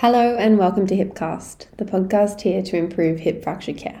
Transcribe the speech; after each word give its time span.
Hello 0.00 0.36
and 0.36 0.58
welcome 0.58 0.86
to 0.86 0.94
Hipcast, 0.94 1.66
the 1.76 1.84
podcast 1.84 2.42
here 2.42 2.62
to 2.62 2.76
improve 2.76 3.18
hip 3.18 3.42
fracture 3.42 3.72
care. 3.72 3.98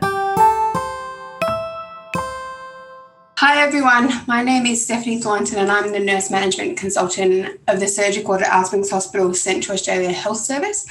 Hi 3.38 3.60
everyone, 3.60 4.12
my 4.28 4.44
name 4.44 4.64
is 4.64 4.84
Stephanie 4.84 5.20
Thornton 5.20 5.58
and 5.58 5.72
I'm 5.72 5.90
the 5.90 5.98
nurse 5.98 6.30
management 6.30 6.78
consultant 6.78 7.60
of 7.66 7.80
the 7.80 7.88
surgical 7.88 8.34
at 8.34 8.66
Springs 8.66 8.90
Hospital 8.90 9.34
Central 9.34 9.74
Australia 9.74 10.12
Health 10.12 10.38
Service. 10.38 10.86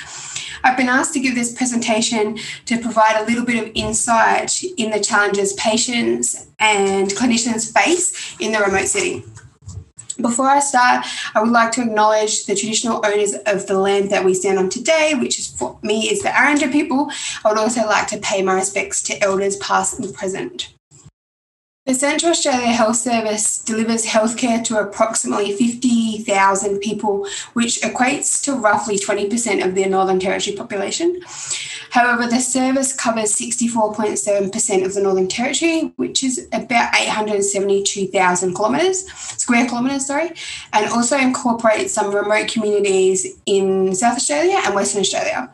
I've 0.66 0.76
been 0.76 0.90
asked 0.90 1.14
to 1.14 1.22
give 1.22 1.36
this 1.36 1.54
presentation 1.54 2.38
to 2.66 2.78
provide 2.78 3.16
a 3.16 3.26
little 3.26 3.46
bit 3.46 3.64
of 3.64 3.72
insight 3.76 4.62
in 4.76 4.92
the 4.92 5.00
challenges 5.00 5.54
patients 5.54 6.48
and 6.60 7.08
clinicians 7.12 7.72
face 7.72 8.36
in 8.42 8.52
the 8.52 8.60
remote 8.60 8.88
setting. 8.88 9.24
Before 10.22 10.48
I 10.48 10.60
start, 10.60 11.06
I 11.36 11.42
would 11.42 11.52
like 11.52 11.72
to 11.74 11.82
acknowledge 11.82 12.46
the 12.46 12.56
traditional 12.56 13.06
owners 13.06 13.34
of 13.46 13.68
the 13.68 13.78
land 13.78 14.10
that 14.10 14.26
we 14.26 14.34
stand 14.34 14.58
on 14.58 14.70
today, 14.70 15.14
which 15.14 15.38
is 15.38 15.48
for 15.48 15.78
me 15.84 16.10
is 16.10 16.24
the 16.24 16.30
Arrernte 16.30 16.72
people. 16.72 17.12
I 17.46 17.50
would 17.50 17.60
also 17.60 17.86
like 17.86 18.08
to 18.08 18.18
pay 18.18 18.42
my 18.42 18.56
respects 18.56 19.04
to 19.04 19.24
elders 19.24 19.58
past 19.58 20.00
and 20.00 20.14
present. 20.14 20.74
The 21.88 21.94
Central 21.94 22.32
Australia 22.32 22.68
Health 22.68 22.98
Service 22.98 23.60
delivers 23.60 24.06
healthcare 24.06 24.62
to 24.66 24.78
approximately 24.78 25.54
50,000 25.56 26.80
people, 26.80 27.26
which 27.54 27.80
equates 27.80 28.44
to 28.44 28.56
roughly 28.56 29.00
20% 29.00 29.66
of 29.66 29.74
the 29.74 29.86
Northern 29.86 30.20
Territory 30.20 30.58
population. 30.58 31.22
However, 31.92 32.28
the 32.28 32.42
service 32.42 32.92
covers 32.92 33.34
64.7% 33.34 34.86
of 34.86 34.94
the 34.94 35.02
Northern 35.02 35.30
Territory, 35.30 35.94
which 35.96 36.26
is 36.26 36.48
about 36.52 36.94
872,000 36.94 38.54
kilometres, 38.54 39.08
square 39.38 39.66
kilometres, 39.66 40.08
sorry, 40.08 40.32
and 40.74 40.90
also 40.92 41.18
incorporates 41.18 41.94
some 41.94 42.14
remote 42.14 42.50
communities 42.50 43.40
in 43.46 43.96
South 43.96 44.18
Australia 44.18 44.62
and 44.66 44.76
Western 44.76 45.02
Australia. 45.02 45.50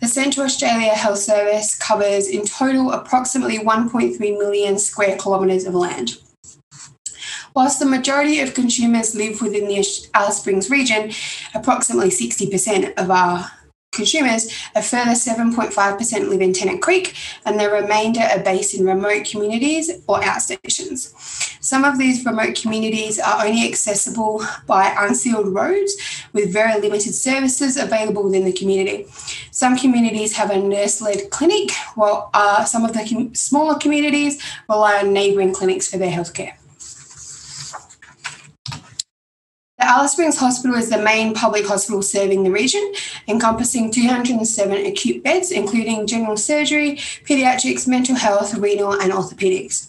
The 0.00 0.06
Central 0.06 0.44
Australia 0.44 0.90
Health 0.90 1.18
Service 1.18 1.76
covers 1.78 2.28
in 2.28 2.44
total 2.44 2.92
approximately 2.92 3.58
1.3 3.58 4.20
million 4.20 4.78
square 4.78 5.16
kilometres 5.16 5.64
of 5.64 5.74
land. 5.78 6.18
Whilst 7.54 7.80
the 7.80 7.86
majority 7.86 8.40
of 8.40 8.54
consumers 8.54 9.14
live 9.14 9.40
within 9.40 9.66
the 9.66 9.84
Alice 10.14 10.38
Springs 10.38 10.70
region, 10.70 11.12
approximately 11.54 12.10
60% 12.10 12.94
of 12.96 13.10
our 13.10 13.50
consumers, 13.92 14.52
a 14.76 14.82
further 14.82 15.12
7.5% 15.12 16.28
live 16.28 16.40
in 16.40 16.52
Tennant 16.52 16.82
Creek, 16.82 17.14
and 17.44 17.58
the 17.58 17.70
remainder 17.70 18.20
are 18.20 18.38
based 18.38 18.74
in 18.74 18.86
remote 18.86 19.24
communities 19.24 19.90
or 20.06 20.20
outstations. 20.20 21.47
Some 21.60 21.84
of 21.84 21.98
these 21.98 22.24
remote 22.24 22.54
communities 22.60 23.18
are 23.18 23.44
only 23.44 23.66
accessible 23.66 24.42
by 24.66 24.94
unsealed 24.98 25.48
roads 25.48 25.96
with 26.32 26.52
very 26.52 26.80
limited 26.80 27.14
services 27.14 27.76
available 27.76 28.22
within 28.22 28.44
the 28.44 28.52
community. 28.52 29.06
Some 29.50 29.76
communities 29.76 30.36
have 30.36 30.50
a 30.50 30.58
nurse 30.58 31.00
led 31.00 31.30
clinic, 31.30 31.72
while 31.94 32.30
uh, 32.34 32.64
some 32.64 32.84
of 32.84 32.92
the 32.92 33.06
com- 33.08 33.34
smaller 33.34 33.78
communities 33.78 34.42
rely 34.68 34.98
on 35.00 35.12
neighbouring 35.12 35.52
clinics 35.52 35.88
for 35.88 35.98
their 35.98 36.12
healthcare. 36.12 36.52
The 39.78 39.86
Alice 39.86 40.10
Springs 40.10 40.38
Hospital 40.38 40.76
is 40.76 40.90
the 40.90 40.98
main 40.98 41.34
public 41.34 41.64
hospital 41.64 42.02
serving 42.02 42.42
the 42.42 42.50
region, 42.50 42.92
encompassing 43.28 43.92
207 43.92 44.86
acute 44.86 45.22
beds, 45.22 45.52
including 45.52 46.04
general 46.08 46.36
surgery, 46.36 46.96
paediatrics, 46.96 47.86
mental 47.86 48.16
health, 48.16 48.54
renal, 48.54 48.92
and 48.92 49.12
orthopaedics. 49.12 49.88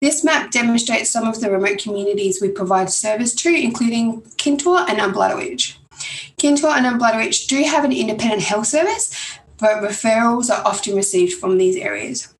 This 0.00 0.22
map 0.22 0.52
demonstrates 0.52 1.10
some 1.10 1.26
of 1.26 1.40
the 1.40 1.50
remote 1.50 1.78
communities 1.78 2.40
we 2.40 2.50
provide 2.50 2.88
service 2.88 3.34
to, 3.36 3.48
including 3.48 4.22
Kintore 4.36 4.88
and 4.88 5.00
Ampilatwatja. 5.00 5.76
Kintore 6.36 6.76
and 6.76 6.86
Ampilatwatja 6.86 7.48
do 7.48 7.64
have 7.64 7.84
an 7.84 7.92
independent 7.92 8.42
health 8.42 8.68
service, 8.68 9.12
but 9.58 9.82
referrals 9.82 10.50
are 10.54 10.64
often 10.64 10.94
received 10.94 11.34
from 11.34 11.58
these 11.58 11.74
areas. 11.74 12.32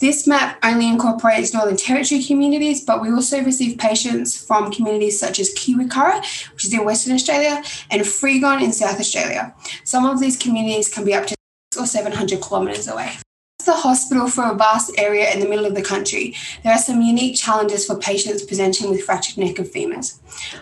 This 0.00 0.26
map 0.26 0.58
only 0.64 0.88
incorporates 0.88 1.54
Northern 1.54 1.76
Territory 1.76 2.22
communities, 2.22 2.84
but 2.84 3.00
we 3.00 3.12
also 3.12 3.44
receive 3.44 3.78
patients 3.78 4.36
from 4.36 4.72
communities 4.72 5.20
such 5.20 5.38
as 5.38 5.54
Kiwirrkurra, 5.54 6.52
which 6.52 6.64
is 6.64 6.72
in 6.72 6.84
Western 6.84 7.14
Australia, 7.14 7.62
and 7.90 8.02
Fregon 8.02 8.60
in 8.60 8.72
South 8.72 8.98
Australia. 8.98 9.54
Some 9.84 10.04
of 10.04 10.18
these 10.18 10.36
communities 10.36 10.88
can 10.88 11.04
be 11.04 11.14
up 11.14 11.26
to 11.26 11.34
or 11.78 11.86
700 11.86 12.40
kilometres 12.40 12.88
away. 12.88 13.18
The 13.68 13.74
hospital 13.74 14.28
for 14.28 14.44
a 14.44 14.54
vast 14.54 14.92
area 14.96 15.30
in 15.30 15.40
the 15.40 15.46
middle 15.46 15.66
of 15.66 15.74
the 15.74 15.82
country, 15.82 16.34
there 16.64 16.72
are 16.72 16.78
some 16.78 17.02
unique 17.02 17.36
challenges 17.36 17.84
for 17.84 17.96
patients 17.96 18.42
presenting 18.42 18.88
with 18.88 19.02
fractured 19.02 19.36
neck 19.36 19.58
and 19.58 19.68
femurs. 19.68 20.20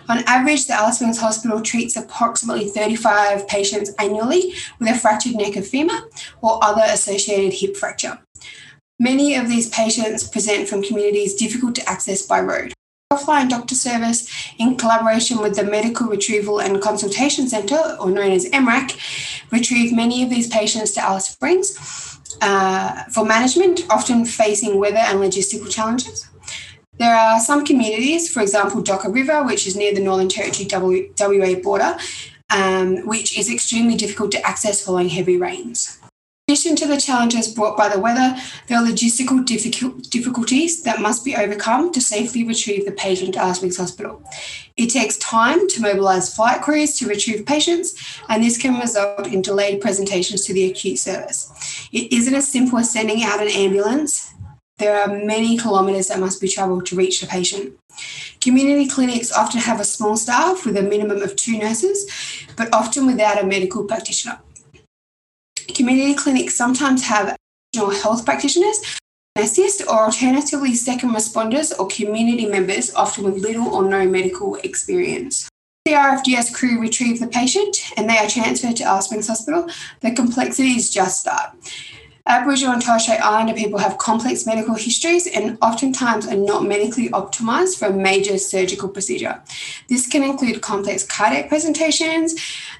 On 0.09 0.17
average, 0.25 0.67
the 0.67 0.73
Alice 0.73 0.97
Springs 0.97 1.17
Hospital 1.17 1.61
treats 1.61 1.95
approximately 1.95 2.67
35 2.67 3.47
patients 3.47 3.91
annually 3.97 4.51
with 4.77 4.89
a 4.89 4.99
fractured 4.99 5.35
neck 5.35 5.55
and 5.55 5.65
femur 5.65 5.97
or 6.41 6.61
other 6.61 6.81
associated 6.83 7.53
hip 7.53 7.77
fracture. 7.77 8.19
Many 8.99 9.35
of 9.35 9.47
these 9.47 9.69
patients 9.69 10.27
present 10.27 10.67
from 10.67 10.83
communities 10.83 11.35
difficult 11.35 11.75
to 11.75 11.89
access 11.89 12.21
by 12.23 12.41
road. 12.41 12.73
Offline 13.13 13.47
doctor 13.47 13.75
service, 13.75 14.27
in 14.59 14.75
collaboration 14.75 15.39
with 15.39 15.55
the 15.55 15.63
Medical 15.63 16.07
Retrieval 16.07 16.59
and 16.59 16.81
Consultation 16.81 17.47
Centre, 17.47 17.95
or 18.01 18.09
known 18.09 18.33
as 18.33 18.49
MRAC, 18.49 18.99
retrieve 19.49 19.93
many 19.93 20.23
of 20.23 20.29
these 20.29 20.49
patients 20.49 20.91
to 20.91 21.01
Alice 21.01 21.29
Springs 21.29 22.06
uh, 22.41 23.03
for 23.05 23.25
management, 23.25 23.85
often 23.89 24.25
facing 24.25 24.79
weather 24.79 24.97
and 24.97 25.19
logistical 25.19 25.69
challenges. 25.69 26.27
There 26.97 27.15
are 27.15 27.39
some 27.39 27.63
communities, 27.63 28.31
for 28.31 28.41
example, 28.41 28.81
Docker 28.81 29.11
River, 29.11 29.43
which 29.43 29.67
is 29.67 29.75
near 29.75 29.93
the 29.93 30.01
Northern 30.01 30.29
Territory 30.29 31.11
WA 31.19 31.59
border, 31.61 31.97
um, 32.49 33.05
which 33.05 33.37
is 33.37 33.51
extremely 33.51 33.95
difficult 33.95 34.31
to 34.31 34.41
access 34.45 34.83
following 34.83 35.09
heavy 35.09 35.37
rains. 35.37 35.99
In 36.47 36.53
addition 36.53 36.77
to 36.77 36.87
the 36.87 36.99
challenges 36.99 37.53
brought 37.53 37.75
by 37.75 37.89
the 37.89 37.99
weather, 37.99 38.37
there 38.67 38.79
are 38.79 38.85
logistical 38.85 39.45
difficulties 39.45 40.81
that 40.83 41.01
must 41.01 41.25
be 41.25 41.35
overcome 41.35 41.91
to 41.91 41.99
safely 41.99 42.45
retrieve 42.45 42.85
the 42.85 42.93
patient 42.93 43.33
to 43.33 43.41
Alice 43.41 43.75
Hospital. 43.75 44.23
It 44.77 44.87
takes 44.87 45.17
time 45.17 45.67
to 45.67 45.81
mobilise 45.81 46.33
flight 46.33 46.61
crews 46.61 46.97
to 46.99 47.07
retrieve 47.07 47.45
patients, 47.45 48.21
and 48.29 48.41
this 48.41 48.57
can 48.57 48.79
result 48.79 49.27
in 49.27 49.41
delayed 49.41 49.81
presentations 49.81 50.45
to 50.45 50.53
the 50.53 50.71
acute 50.71 50.99
service. 50.99 51.46
It 51.91 52.11
isn't 52.11 52.35
as 52.35 52.47
simple 52.47 52.79
as 52.79 52.91
sending 52.91 53.23
out 53.23 53.41
an 53.41 53.49
ambulance. 53.49 54.33
There 54.77 54.95
are 54.95 55.07
many 55.07 55.57
kilometres 55.57 56.07
that 56.09 56.19
must 56.19 56.39
be 56.39 56.47
travelled 56.47 56.85
to 56.87 56.95
reach 56.95 57.21
the 57.21 57.27
patient. 57.27 57.73
Community 58.41 58.87
clinics 58.87 59.31
often 59.31 59.59
have 59.61 59.79
a 59.79 59.85
small 59.85 60.15
staff 60.15 60.65
with 60.65 60.77
a 60.77 60.83
minimum 60.83 61.21
of 61.21 61.35
two 61.35 61.57
nurses, 61.57 62.45
but 62.55 62.73
often 62.73 63.07
without 63.07 63.41
a 63.41 63.45
medical 63.45 63.85
practitioner. 63.85 64.39
Community 65.73 66.13
clinics 66.13 66.55
sometimes 66.55 67.03
have 67.03 67.35
health 67.75 68.25
practitioners 68.25 68.79
assist 69.35 69.81
or 69.87 70.05
alternatively 70.05 70.73
second 70.73 71.11
responders 71.11 71.77
or 71.77 71.87
community 71.87 72.45
members 72.45 72.93
often 72.95 73.23
with 73.23 73.37
little 73.37 73.67
or 73.67 73.83
no 73.83 74.07
medical 74.07 74.55
experience. 74.57 75.49
The 75.87 75.93
RFDS 75.93 76.53
crew 76.53 76.81
retrieve 76.81 77.21
the 77.21 77.27
patient 77.27 77.77
and 77.95 78.09
they 78.09 78.17
are 78.17 78.27
transferred 78.27 78.75
to 78.75 78.83
Alice 78.83 79.05
Springs 79.05 79.29
Hospital. 79.29 79.69
The 80.01 80.11
complexities 80.11 80.89
just 80.89 81.21
start. 81.21 81.55
Aboriginal 82.25 82.73
and 82.73 82.81
Torres 82.81 83.03
Strait 83.03 83.21
Islander 83.21 83.53
people 83.53 83.79
have 83.79 83.97
complex 83.97 84.45
medical 84.45 84.75
histories 84.75 85.27
and 85.27 85.57
oftentimes 85.61 86.27
are 86.27 86.35
not 86.35 86.65
medically 86.65 87.07
optimised 87.11 87.79
for 87.79 87.85
a 87.85 87.93
major 87.93 88.37
surgical 88.37 88.89
procedure. 88.89 89.41
This 89.87 90.05
can 90.05 90.23
include 90.23 90.61
complex 90.61 91.05
cardiac 91.05 91.47
presentations, 91.47 92.35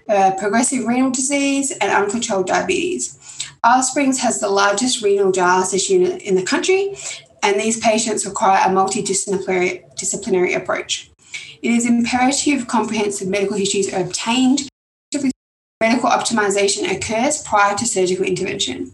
uh, 0.09 0.31
progressive 0.37 0.85
renal 0.85 1.09
disease, 1.09 1.71
and 1.71 1.89
uncontrolled 1.89 2.47
diabetes. 2.47 3.17
Alice 3.63 3.89
Springs 3.89 4.19
has 4.19 4.41
the 4.41 4.49
largest 4.49 5.01
renal 5.01 5.31
dialysis 5.31 5.89
unit 5.89 6.21
in 6.23 6.35
the 6.35 6.43
country, 6.43 6.93
and 7.41 7.57
these 7.57 7.79
patients 7.79 8.25
require 8.25 8.69
a 8.69 8.69
multidisciplinary 8.69 9.95
disciplinary 9.95 10.55
approach. 10.55 11.09
It 11.61 11.71
is 11.71 11.85
imperative 11.85 12.67
comprehensive 12.67 13.27
medical 13.27 13.57
histories 13.57 13.93
are 13.93 14.01
obtained. 14.01 14.67
Medical 15.79 16.09
optimization 16.09 16.91
occurs 16.91 17.43
prior 17.43 17.75
to 17.77 17.85
surgical 17.85 18.25
intervention. 18.25 18.91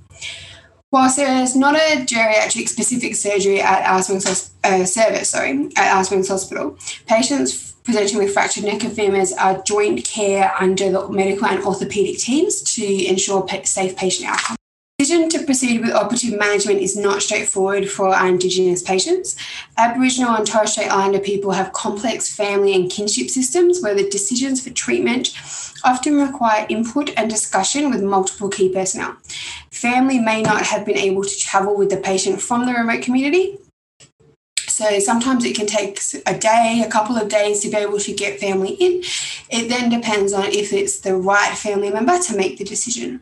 Whilst 0.92 1.16
there 1.16 1.42
is 1.42 1.56
not 1.56 1.76
a 1.76 2.06
geriatric 2.06 2.68
specific 2.68 3.16
surgery 3.16 3.62
at 3.62 4.02
Springs 4.02 4.54
uh, 4.64 4.86
service, 4.86 5.30
sorry, 5.30 5.70
at 5.76 6.04
Springs 6.04 6.28
Hospital, 6.28 6.78
patients 7.08 7.72
presenting 7.84 8.20
with 8.20 8.34
fractured 8.34 8.66
neck 8.66 8.84
and 8.84 8.96
femurs 8.96 9.32
are 9.40 9.62
joint 9.64 10.06
care 10.06 10.54
under 10.60 10.92
the 10.92 11.10
medical 11.10 11.48
and 11.48 11.64
orthopaedic 11.64 12.20
teams 12.20 12.62
to 12.76 13.06
ensure 13.08 13.48
safe 13.64 13.96
patient 13.96 14.30
outcomes. 14.30 14.58
Decision 15.04 15.28
to 15.32 15.44
proceed 15.44 15.82
with 15.82 15.92
operative 15.92 16.40
management 16.40 16.80
is 16.80 16.96
not 16.96 17.22
straightforward 17.22 17.90
for 17.90 18.08
our 18.08 18.26
Indigenous 18.26 18.82
patients. 18.82 19.36
Aboriginal 19.78 20.34
and 20.34 20.48
Torres 20.48 20.72
Strait 20.72 20.88
Islander 20.88 21.20
people 21.20 21.52
have 21.52 21.74
complex 21.74 22.34
family 22.34 22.74
and 22.74 22.90
kinship 22.90 23.30
systems 23.30 23.82
where 23.82 23.94
the 23.94 24.10
decisions 24.10 24.64
for 24.64 24.70
treatment 24.70 25.38
often 25.84 26.16
require 26.16 26.66
input 26.70 27.12
and 27.18 27.30
discussion 27.30 27.90
with 27.90 28.02
multiple 28.02 28.48
key 28.48 28.70
personnel. 28.70 29.18
Family 29.72 30.20
may 30.20 30.42
not 30.42 30.62
have 30.68 30.86
been 30.86 30.98
able 30.98 31.26
to 31.26 31.38
travel 31.38 31.76
with 31.76 31.90
the 31.90 31.98
patient 31.98 32.42
from 32.42 32.66
the 32.66 32.72
remote 32.72 33.02
community. 33.02 33.58
So 34.70 35.00
sometimes 35.00 35.44
it 35.44 35.54
can 35.54 35.68
take 35.68 36.00
a 36.26 36.40
day, 36.40 36.82
a 36.88 36.90
couple 36.90 37.18
of 37.18 37.28
days 37.28 37.60
to 37.60 37.70
be 37.70 37.76
able 37.76 38.00
to 38.00 38.14
get 38.14 38.40
family 38.40 38.72
in. 38.80 39.04
It 39.50 39.68
then 39.68 39.90
depends 39.90 40.32
on 40.32 40.46
if 40.46 40.72
it's 40.72 41.02
the 41.02 41.18
right 41.18 41.58
family 41.58 41.90
member 41.92 42.18
to 42.18 42.38
make 42.38 42.58
the 42.58 42.64
decision. 42.64 43.22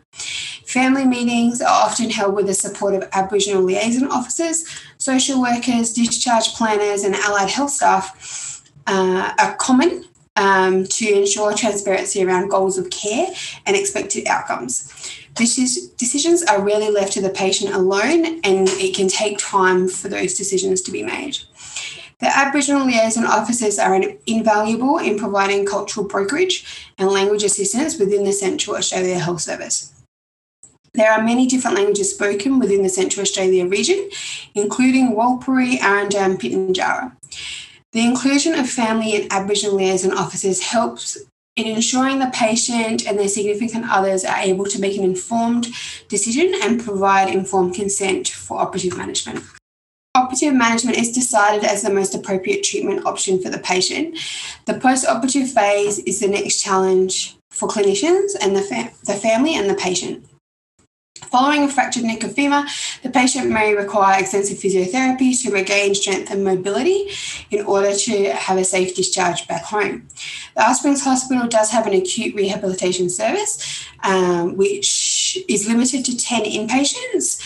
Family 0.71 1.03
meetings 1.03 1.61
are 1.61 1.67
often 1.67 2.09
held 2.09 2.33
with 2.33 2.47
the 2.47 2.53
support 2.53 2.93
of 2.93 3.03
Aboriginal 3.11 3.61
liaison 3.61 4.09
officers, 4.09 4.63
social 4.97 5.41
workers, 5.41 5.91
discharge 5.91 6.53
planners, 6.53 7.03
and 7.03 7.13
allied 7.13 7.49
health 7.49 7.71
staff 7.71 8.63
uh, 8.87 9.33
are 9.37 9.55
common 9.57 10.05
um, 10.37 10.85
to 10.85 11.05
ensure 11.13 11.53
transparency 11.53 12.23
around 12.23 12.47
goals 12.47 12.77
of 12.77 12.89
care 12.89 13.27
and 13.65 13.75
expected 13.75 14.25
outcomes. 14.27 14.89
Decisions 15.33 16.41
are 16.43 16.63
rarely 16.63 16.89
left 16.89 17.11
to 17.13 17.21
the 17.21 17.31
patient 17.31 17.75
alone, 17.75 18.39
and 18.45 18.69
it 18.69 18.95
can 18.95 19.09
take 19.09 19.39
time 19.39 19.89
for 19.89 20.07
those 20.07 20.35
decisions 20.35 20.81
to 20.83 20.91
be 20.91 21.03
made. 21.03 21.37
The 22.21 22.27
Aboriginal 22.27 22.85
liaison 22.85 23.25
officers 23.25 23.77
are 23.77 24.01
invaluable 24.25 24.99
in 24.99 25.19
providing 25.19 25.65
cultural 25.65 26.07
brokerage 26.07 26.87
and 26.97 27.09
language 27.09 27.43
assistance 27.43 27.99
within 27.99 28.23
the 28.23 28.31
Central 28.31 28.77
Australia 28.77 29.19
Health 29.19 29.41
Service. 29.41 29.91
There 30.93 31.11
are 31.11 31.23
many 31.23 31.47
different 31.47 31.77
languages 31.77 32.13
spoken 32.13 32.59
within 32.59 32.83
the 32.83 32.89
Central 32.89 33.21
Australia 33.21 33.65
region, 33.65 34.09
including 34.55 35.15
Warlpiri, 35.15 35.77
Arrernte, 35.77 36.21
um, 36.21 36.37
Pitjantjatjara. 36.37 37.15
The 37.93 38.05
inclusion 38.05 38.55
of 38.55 38.69
family 38.69 39.15
and 39.15 39.31
Aboriginal 39.31 39.77
liaison 39.77 40.13
officers 40.13 40.61
helps 40.61 41.17
in 41.55 41.67
ensuring 41.67 42.19
the 42.19 42.31
patient 42.33 43.05
and 43.07 43.17
their 43.17 43.27
significant 43.27 43.89
others 43.89 44.25
are 44.25 44.39
able 44.39 44.65
to 44.65 44.79
make 44.79 44.97
an 44.97 45.03
informed 45.03 45.67
decision 46.09 46.53
and 46.61 46.83
provide 46.83 47.33
informed 47.33 47.75
consent 47.75 48.27
for 48.27 48.59
operative 48.59 48.97
management. 48.97 49.43
Operative 50.15 50.53
management 50.53 50.97
is 50.97 51.11
decided 51.11 51.63
as 51.63 51.83
the 51.83 51.89
most 51.89 52.13
appropriate 52.13 52.63
treatment 52.63 53.05
option 53.05 53.41
for 53.41 53.49
the 53.49 53.59
patient. 53.59 54.17
The 54.65 54.77
post 54.77 55.05
operative 55.05 55.49
phase 55.51 55.99
is 55.99 56.19
the 56.19 56.27
next 56.27 56.61
challenge 56.61 57.37
for 57.49 57.69
clinicians 57.69 58.31
and 58.41 58.55
the, 58.55 58.61
fam- 58.61 58.91
the 59.05 59.13
family 59.13 59.55
and 59.55 59.69
the 59.69 59.75
patient. 59.75 60.25
Following 61.29 61.63
a 61.63 61.69
fractured 61.69 62.03
neck 62.03 62.23
or 62.23 62.29
femur, 62.29 62.65
the 63.03 63.09
patient 63.09 63.49
may 63.49 63.73
require 63.73 64.19
extensive 64.19 64.57
physiotherapy 64.57 65.39
to 65.41 65.51
regain 65.51 65.95
strength 65.95 66.31
and 66.31 66.43
mobility 66.43 67.09
in 67.51 67.65
order 67.65 67.95
to 67.95 68.33
have 68.33 68.57
a 68.57 68.63
safe 68.63 68.95
discharge 68.95 69.47
back 69.47 69.63
home. 69.63 70.07
The 70.55 70.73
Springs 70.73 71.03
Hospital 71.03 71.47
does 71.47 71.71
have 71.71 71.87
an 71.87 71.93
acute 71.93 72.35
rehabilitation 72.35 73.09
service, 73.09 73.85
um, 74.03 74.57
which 74.57 75.37
is 75.47 75.67
limited 75.67 76.03
to 76.05 76.17
10 76.17 76.43
inpatients. 76.43 77.41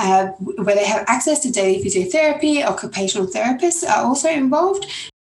Uh, 0.00 0.28
where 0.62 0.76
they 0.76 0.86
have 0.86 1.04
access 1.08 1.40
to 1.40 1.50
daily 1.50 1.82
physiotherapy, 1.82 2.64
occupational 2.64 3.26
therapists 3.26 3.84
are 3.84 4.04
also 4.04 4.28
involved. 4.28 4.84
To 4.84 4.88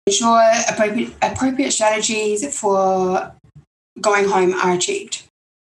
ensure 0.08 0.52
appropriate, 0.68 1.12
appropriate 1.22 1.70
strategies 1.70 2.58
for 2.58 3.32
going 4.00 4.28
home 4.28 4.54
are 4.54 4.72
achieved. 4.72 5.22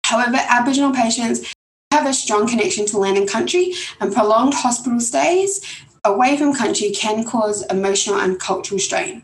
However, 0.06 0.38
Aboriginal 0.48 0.92
patients 0.92 1.52
have 1.90 2.06
a 2.06 2.14
strong 2.14 2.46
connection 2.46 2.86
to 2.86 2.98
land 2.98 3.18
and 3.18 3.28
country, 3.28 3.72
and 4.00 4.12
prolonged 4.12 4.54
hospital 4.54 5.00
stays 5.00 5.84
away 6.04 6.36
from 6.36 6.54
country 6.54 6.90
can 6.90 7.24
cause 7.24 7.62
emotional 7.66 8.18
and 8.18 8.40
cultural 8.40 8.78
strain. 8.78 9.22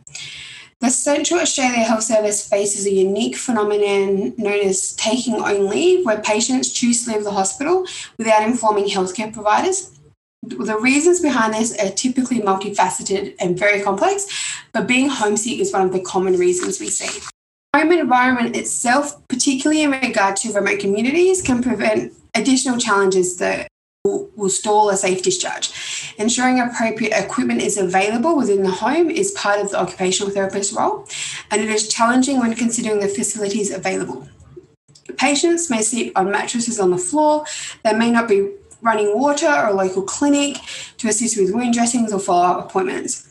The 0.80 0.90
Central 0.90 1.40
Australia 1.40 1.78
Health 1.78 2.02
Service 2.02 2.46
faces 2.46 2.86
a 2.86 2.92
unique 2.92 3.36
phenomenon 3.36 4.34
known 4.36 4.60
as 4.60 4.92
taking 4.96 5.36
own 5.36 5.70
leave, 5.70 6.04
where 6.04 6.20
patients 6.20 6.70
choose 6.70 7.04
to 7.04 7.12
leave 7.12 7.24
the 7.24 7.30
hospital 7.30 7.86
without 8.18 8.42
informing 8.42 8.84
healthcare 8.84 9.32
providers. 9.32 9.92
The 10.42 10.78
reasons 10.78 11.20
behind 11.20 11.54
this 11.54 11.76
are 11.78 11.90
typically 11.90 12.40
multifaceted 12.40 13.36
and 13.40 13.58
very 13.58 13.80
complex, 13.80 14.26
but 14.72 14.86
being 14.86 15.08
homesick 15.08 15.60
is 15.60 15.72
one 15.72 15.82
of 15.82 15.92
the 15.92 16.00
common 16.00 16.36
reasons 16.36 16.78
we 16.78 16.90
see. 16.90 17.22
Home 17.74 17.92
environment 17.92 18.54
itself, 18.54 19.26
particularly 19.28 19.82
in 19.82 19.90
regard 19.92 20.36
to 20.36 20.52
remote 20.52 20.78
communities, 20.78 21.42
can 21.42 21.62
prevent 21.62 22.12
additional 22.36 22.78
challenges 22.78 23.38
that 23.38 23.68
will, 24.04 24.30
will 24.36 24.48
stall 24.48 24.90
a 24.90 24.96
safe 24.96 25.22
discharge. 25.22 26.14
Ensuring 26.18 26.60
appropriate 26.60 27.12
equipment 27.12 27.60
is 27.60 27.76
available 27.76 28.36
within 28.36 28.62
the 28.62 28.70
home 28.70 29.10
is 29.10 29.32
part 29.32 29.60
of 29.60 29.70
the 29.70 29.80
occupational 29.80 30.32
therapist's 30.32 30.72
role, 30.72 31.06
and 31.50 31.60
it 31.60 31.68
is 31.68 31.88
challenging 31.88 32.38
when 32.38 32.54
considering 32.54 33.00
the 33.00 33.08
facilities 33.08 33.72
available. 33.72 34.28
Patients 35.16 35.70
may 35.70 35.82
sleep 35.82 36.12
on 36.16 36.30
mattresses 36.30 36.78
on 36.78 36.90
the 36.90 36.98
floor. 36.98 37.44
There 37.84 37.96
may 37.96 38.10
not 38.10 38.28
be 38.28 38.50
running 38.82 39.18
water 39.18 39.48
or 39.48 39.68
a 39.68 39.72
local 39.72 40.02
clinic 40.02 40.58
to 40.98 41.08
assist 41.08 41.38
with 41.38 41.54
wound 41.54 41.74
dressings 41.74 42.12
or 42.12 42.20
follow 42.20 42.46
up 42.46 42.66
appointments. 42.66 43.28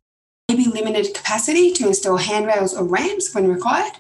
There 0.47 0.57
may 0.57 0.65
be 0.65 0.71
limited 0.71 1.13
capacity 1.13 1.71
to 1.73 1.87
install 1.87 2.17
handrails 2.17 2.75
or 2.75 2.83
ramps 2.83 3.33
when 3.33 3.47
required 3.47 3.93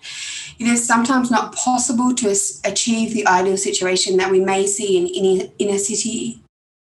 it 0.59 0.67
is 0.67 0.85
sometimes 0.85 1.29
not 1.29 1.55
possible 1.55 2.13
to 2.15 2.35
achieve 2.63 3.13
the 3.13 3.27
ideal 3.27 3.57
situation 3.57 4.17
that 4.17 4.31
we 4.31 4.39
may 4.39 4.65
see 4.67 4.97
in 4.97 5.05
any 5.07 5.51
inner 5.59 5.77
city 5.77 6.41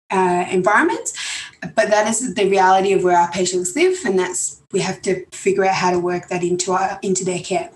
uh, 0.09 0.45
environments, 0.49 1.13
but 1.61 1.89
that 1.89 2.07
is 2.07 2.33
the 2.33 2.49
reality 2.49 2.93
of 2.93 3.03
where 3.03 3.17
our 3.17 3.31
patients 3.31 3.75
live, 3.75 3.97
and 4.05 4.17
that's 4.17 4.61
we 4.71 4.79
have 4.79 5.01
to 5.01 5.25
figure 5.31 5.65
out 5.65 5.75
how 5.75 5.91
to 5.91 5.99
work 5.99 6.27
that 6.29 6.43
into 6.43 6.71
our 6.71 6.99
into 7.01 7.25
their 7.25 7.39
care 7.39 7.69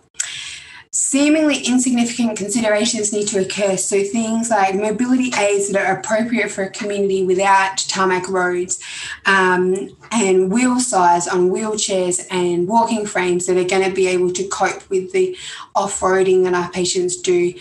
seemingly 0.94 1.58
insignificant 1.60 2.38
considerations 2.38 3.14
need 3.14 3.28
to 3.30 3.40
occur. 3.40 3.78
So 3.78 4.04
things 4.04 4.50
like 4.50 4.76
mobility 4.76 5.32
aids 5.38 5.72
that 5.72 5.86
are 5.86 5.98
appropriate 5.98 6.52
for 6.52 6.64
a 6.64 6.70
community 6.70 7.26
without 7.26 7.78
tarmac 7.78 8.28
roads, 8.28 8.84
um, 9.26 9.90
and 10.12 10.52
wheel 10.52 10.80
size 10.80 11.28
on 11.28 11.50
wheelchairs 11.50 12.26
and 12.30 12.68
walking 12.68 13.06
frames 13.06 13.46
that 13.46 13.58
are 13.58 13.64
going 13.64 13.88
to 13.88 13.96
be 13.96 14.08
able 14.08 14.32
to 14.34 14.48
cope 14.50 14.90
with 14.90 15.12
the 15.14 15.38
off-roading 15.76 16.44
that 16.44 16.54
our 16.54 16.70
patients 16.72 17.18
do 17.18 17.54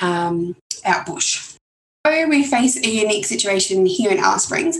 um, 0.00 0.54
out 0.84 1.06
bush 1.06 1.45
we 2.28 2.44
face 2.44 2.76
a 2.76 2.88
unique 2.88 3.24
situation 3.24 3.86
here 3.86 4.10
in 4.10 4.18
Alice 4.18 4.44
Springs. 4.44 4.78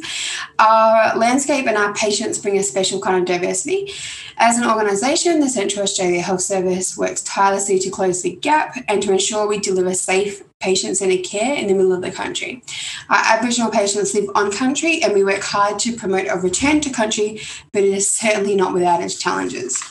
Our 0.59 1.17
landscape 1.17 1.67
and 1.67 1.77
our 1.77 1.93
patients 1.95 2.39
bring 2.39 2.57
a 2.57 2.63
special 2.63 3.01
kind 3.01 3.19
of 3.19 3.25
diversity. 3.25 3.91
As 4.39 4.59
an 4.59 4.69
organisation, 4.69 5.41
the 5.41 5.49
Central 5.49 5.83
Australia 5.83 6.21
Health 6.21 6.43
Service 6.43 6.97
works 6.97 7.23
tirelessly 7.23 7.79
to 7.81 7.91
close 7.91 8.23
the 8.23 8.37
gap 8.37 8.77
and 8.89 9.03
to 9.03 9.13
ensure 9.13 9.47
we 9.47 9.59
deliver 9.59 9.95
safe, 9.95 10.43
patient 10.61 10.97
centred 10.97 11.25
care 11.25 11.55
in 11.55 11.67
the 11.67 11.75
middle 11.75 11.93
of 11.93 12.03
the 12.03 12.13
country. 12.13 12.63
Our 13.09 13.23
Aboriginal 13.25 13.71
patients 13.71 14.15
live 14.15 14.31
on 14.35 14.53
country 14.53 15.03
and 15.03 15.13
we 15.13 15.25
work 15.25 15.43
hard 15.43 15.79
to 15.81 15.97
promote 15.97 16.29
a 16.29 16.37
return 16.37 16.81
to 16.83 16.91
country, 16.91 17.41
but 17.73 17.83
it 17.83 17.93
is 17.93 18.09
certainly 18.09 18.55
not 18.55 18.75
without 18.75 19.03
its 19.03 19.19
challenges. 19.19 19.83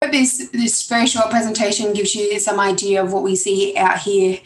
This, 0.00 0.48
this 0.52 0.88
very 0.88 1.06
short 1.06 1.28
presentation 1.28 1.92
gives 1.92 2.14
you 2.14 2.38
some 2.38 2.60
idea 2.60 3.02
of 3.02 3.12
what 3.12 3.24
we 3.24 3.34
see 3.34 3.76
out 3.76 3.98
here 3.98 4.38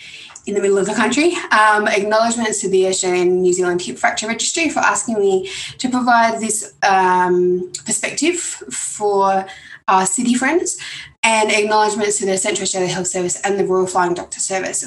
in 0.46 0.54
the 0.54 0.60
middle 0.60 0.78
of 0.78 0.86
the 0.86 0.94
country. 0.94 1.34
Um, 1.50 1.86
acknowledgements 1.88 2.60
to 2.60 2.68
the 2.68 2.86
Australian 2.88 3.42
New 3.42 3.52
Zealand 3.52 3.82
Hip 3.82 3.98
Fracture 3.98 4.26
Registry 4.26 4.68
for 4.68 4.80
asking 4.80 5.18
me 5.18 5.50
to 5.78 5.88
provide 5.88 6.40
this 6.40 6.74
um, 6.82 7.70
perspective 7.84 8.36
for 8.36 9.46
our 9.88 10.06
city 10.06 10.34
friends, 10.34 10.78
and 11.22 11.50
acknowledgements 11.50 12.18
to 12.18 12.26
the 12.26 12.38
Central 12.38 12.62
Australia 12.62 12.88
Health 12.88 13.08
Service 13.08 13.40
and 13.42 13.58
the 13.58 13.66
Royal 13.66 13.86
Flying 13.86 14.14
Doctor 14.14 14.40
Service 14.40 14.86